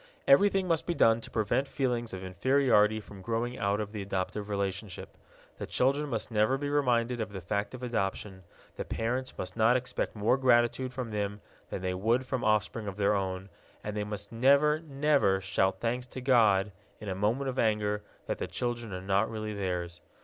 Everything 0.27 0.67
must 0.67 0.87
be 0.87 0.95
done 0.95 1.21
to 1.21 1.29
prevent 1.29 1.67
feelings 1.67 2.11
of 2.11 2.23
inferiority 2.23 2.99
from 2.99 3.21
growing 3.21 3.59
out 3.59 3.79
of 3.79 3.91
the 3.91 4.01
adoptive 4.01 4.49
relationship: 4.49 5.15
the 5.59 5.67
children 5.67 6.09
must 6.09 6.31
never 6.31 6.57
be 6.57 6.71
reminded 6.71 7.21
of 7.21 7.31
the 7.31 7.39
fact 7.39 7.75
of 7.75 7.83
adoption, 7.83 8.41
the 8.77 8.83
parents 8.83 9.31
must 9.37 9.55
not 9.55 9.77
expect 9.77 10.15
more 10.15 10.37
gratitude 10.37 10.91
from 10.91 11.11
them 11.11 11.39
than 11.69 11.83
they 11.83 11.93
would 11.93 12.25
from 12.25 12.43
offspring 12.43 12.87
of 12.87 12.97
their 12.97 13.13
own, 13.13 13.47
and 13.83 13.95
they 13.95 14.03
must 14.03 14.31
never, 14.31 14.79
never 14.79 15.39
shout 15.39 15.79
thanks 15.79 16.07
to 16.07 16.19
God, 16.19 16.71
in 16.99 17.07
a 17.07 17.13
moment 17.13 17.47
of 17.47 17.59
anger, 17.59 18.01
that 18.25 18.39
the 18.39 18.47
children 18.47 18.91
are 18.91 19.01
not 19.01 19.29
really 19.29 19.53
theirs. 19.53 20.01